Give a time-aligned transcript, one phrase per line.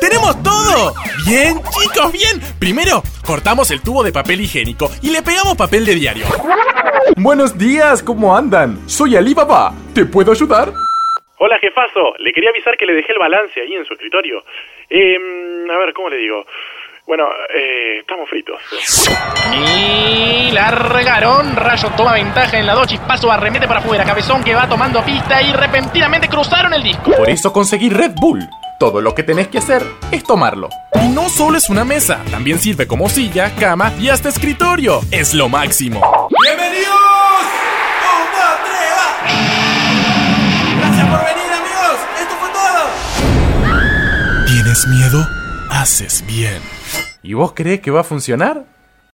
[0.00, 0.94] ¡Tenemos todo!
[1.26, 2.40] Bien, chicos, bien.
[2.58, 6.26] Primero, cortamos el tubo de papel higiénico y le pegamos papel de diario.
[7.16, 8.78] Buenos días, ¿cómo andan?
[8.88, 9.72] Soy Alibaba.
[9.94, 10.72] ¿Te puedo ayudar?
[11.38, 12.14] Hola, jefazo.
[12.18, 14.42] Le quería avisar que le dejé el balance ahí en su escritorio.
[14.90, 15.16] Eh,
[15.72, 16.44] a ver, ¿cómo le digo?
[17.06, 18.60] Bueno, eh, estamos fritos.
[19.54, 21.56] Y largaron.
[21.56, 22.86] Rayo toma ventaja en la dos.
[22.86, 24.04] Chispazo arremete para afuera.
[24.04, 27.12] Cabezón que va tomando pista y repentinamente cruzaron el disco.
[27.12, 28.46] Por eso conseguí Red Bull.
[28.78, 30.68] Todo lo que tenés que hacer es tomarlo.
[31.02, 35.00] Y no solo es una mesa, también sirve como silla, cama y hasta escritorio.
[35.10, 36.28] Es lo máximo.
[36.44, 36.94] ¡Bienvenidos!
[38.04, 39.08] ¡Un, dos, tres, va!
[40.78, 41.98] ¡Gracias por venir, amigos!
[42.20, 44.46] ¡Esto fue todo!
[44.46, 45.28] ¿Tienes miedo?
[45.70, 46.62] Haces bien.
[47.24, 48.64] ¿Y vos crees que va a funcionar?